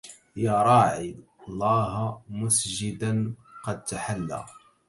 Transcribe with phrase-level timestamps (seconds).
[0.35, 1.15] يا رعى
[1.47, 4.45] الله مسجدا قد تحلى